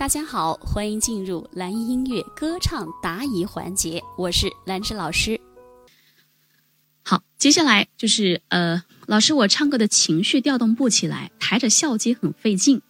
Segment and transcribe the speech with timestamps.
[0.00, 5.38] 大家好，欢迎进入蓝音乐歌唱答疑环节，我是兰芝老师。
[7.02, 12.80] 好，接下来就是呃，老师，我唱歌的情绪调动不起来，抬着笑肌很费劲。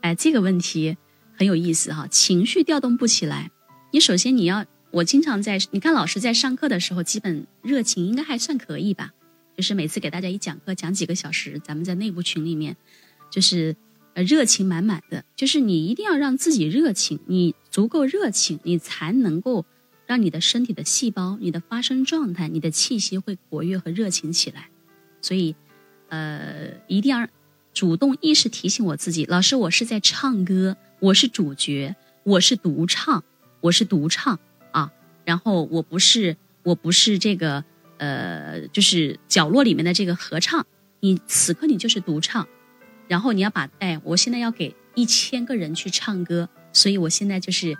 [0.00, 0.96] 哎，这个问题
[1.36, 3.50] 很有意思哈，情绪调动不起来。
[3.92, 9.10] 你首先你要，我经常在，你看老师在上课的时候，基本热情应该还算可以吧？
[9.54, 12.74] 就是每次给大家一讲课，讲几个小时，咱们在内部群里面，
[13.30, 13.76] 就是。
[14.14, 19.66] 呃，热情满满的，就是你一定要让自己热情，你足够热情，你才能够
[20.06, 24.70] 让你的身体的细胞、你的发声状态、你的气息会活跃和热情起来。
[25.20, 25.56] 所以，
[26.10, 27.26] 呃，一定要
[27.72, 33.24] 主动意识提醒我自己，老师，我是在唱歌，我是主角，我是独唱，
[33.60, 34.38] 我是独唱
[34.70, 34.92] 啊。
[35.24, 37.64] 然后我不是，我不是这个，
[37.98, 40.64] 呃，就是角落里面的这个合唱，
[41.00, 42.46] 你此刻你就是独唱。
[43.06, 47.76] 然后你要把哎，我现在要给一千个人去唱歌，所以我现在就是，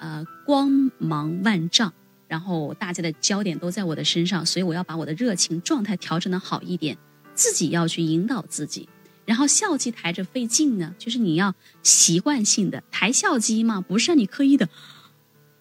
[0.00, 1.92] 呃，光芒万丈，
[2.28, 6.96] 然后大家的焦点都在我的身上，所以我要把我的热情状态调整的好一点，
[7.34, 8.88] 自己要去引导自己。
[9.24, 14.68] 然后笑肌抬着费劲呢，就是你要习惯性的抬笑肌嘛，不是让你刻意的，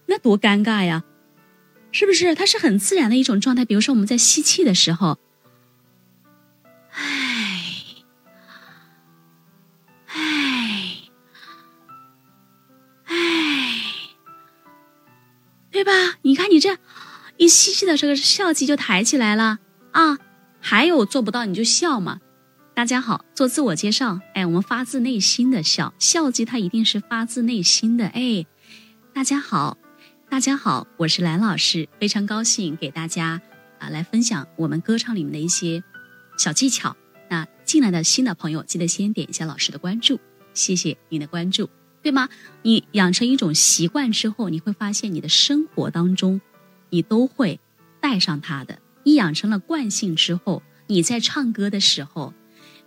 [0.06, 1.04] 那多尴尬呀，
[1.92, 2.36] 是不是？
[2.36, 3.66] 它是很自然的一种状态。
[3.66, 5.18] 比如说我们在吸气的时候。
[15.78, 16.18] 对吧？
[16.24, 16.76] 你看你这
[17.38, 19.60] 一吸气的时候，笑肌就抬起来了
[19.92, 20.18] 啊！
[20.60, 22.20] 还有做不到你就笑嘛。
[22.74, 24.20] 大家好，做自我介绍。
[24.34, 28.08] 哎，我们发自内心的笑，笑肌它一定是发自内心的。
[28.08, 28.48] 哎，
[29.14, 29.78] 大家好，
[30.32, 33.40] 大家好，我是兰老师，非常高兴给大家
[33.78, 35.84] 啊来分享我们歌唱里面的一些
[36.40, 36.98] 小技巧。
[37.30, 40.20] 那进来的新的朋友，记得先点一下老师的关注，
[40.56, 41.70] 谢谢您的关注。
[42.02, 42.30] 对吗？
[42.62, 46.40] 你养成一种习惯之后，你会发现你的生活当中，
[46.90, 47.60] 你都会
[48.00, 48.80] 带上它的。
[49.04, 52.34] 你养成了惯性之后，你在唱歌的时候，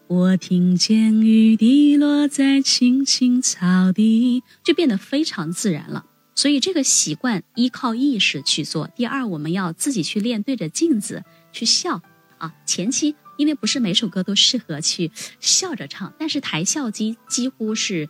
[0.07, 6.07] 我听见雨滴落在青青草地，就变得非常自然了。
[6.35, 8.89] 所以这个习惯依靠意识去做。
[8.89, 12.01] 第二，我们要自己去练，对着镜子去笑
[12.39, 12.55] 啊。
[12.65, 18.09] 前期因为不是每首歌都适合去笑着唱，但是台笑肌几乎是。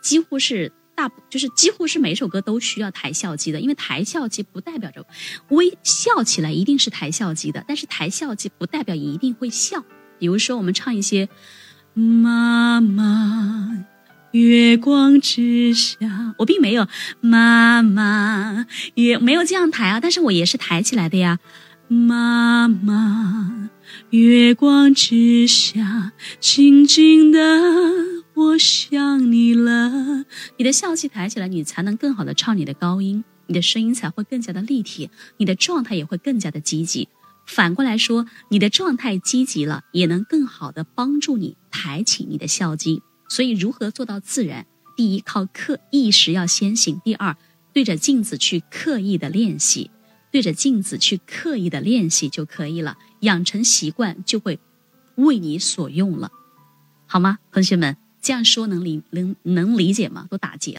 [0.00, 5.06] 几乎是大，就是几乎是每首歌都需要抬笑肌的，因为抬笑肌不代表着
[5.48, 9.84] 微笑起来一定是抬笑肌的，但是抬笑肌不代表一定会笑。
[10.18, 11.28] 比如说我们唱一些
[11.94, 13.86] “妈妈
[14.32, 16.86] 月光之下”，我并没有
[17.20, 21.38] “妈妈”也没有这样抬啊，但是我也是抬起来的呀
[21.92, 23.68] ，“妈妈
[24.10, 27.40] 月光之下，静静的”。
[28.32, 30.24] 我想你了，
[30.56, 37.08] 你的笑气抬起来，你才能更好的唱你的高音，你的声音才会更加的立体，你的状态也会更加的积极。
[37.44, 43.02] 反过来说，你的状态积极了，也能更好的帮助你抬起你的笑肌。
[43.28, 44.66] 所以，如何做到自然？
[44.96, 47.36] 第一，靠刻意识要先行；第二，
[47.72, 49.90] 对着镜子去刻意的练习，
[50.30, 52.98] 对着镜子去刻意的练习就可以了。
[53.20, 54.58] 养成习惯就会
[55.16, 56.30] 为你所用了，
[57.06, 57.96] 好吗，同学们？
[58.22, 60.26] 这样说能理能能理解吗？
[60.30, 60.78] 都打结。